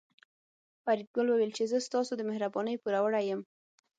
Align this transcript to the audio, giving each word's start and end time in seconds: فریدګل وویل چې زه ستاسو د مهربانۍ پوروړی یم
فریدګل 0.83 1.27
وویل 1.29 1.51
چې 1.57 1.63
زه 1.71 1.77
ستاسو 1.87 2.11
د 2.15 2.21
مهربانۍ 2.29 2.75
پوروړی 2.83 3.23
یم 3.29 3.41